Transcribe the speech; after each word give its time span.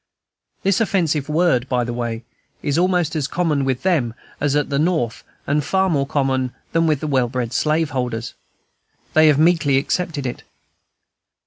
This 0.63 0.81
offensive 0.81 1.29
word, 1.29 1.69
by 1.69 1.83
the 1.83 1.93
way, 1.93 2.23
is 2.63 2.79
almost 2.79 3.15
as 3.15 3.27
common 3.27 3.63
with 3.63 3.83
them 3.83 4.15
as 4.39 4.55
at 4.55 4.71
the 4.71 4.79
North, 4.79 5.23
and 5.45 5.63
far 5.63 5.91
more 5.91 6.07
common 6.07 6.53
than 6.71 6.87
with 6.87 7.03
well 7.03 7.27
bred 7.29 7.53
slaveholders. 7.53 8.33
They 9.13 9.27
have 9.27 9.37
meekly 9.37 9.77
accepted 9.77 10.25
it. 10.25 10.41